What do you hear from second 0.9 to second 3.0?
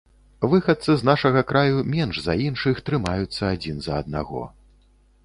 з нашага краю менш за іншых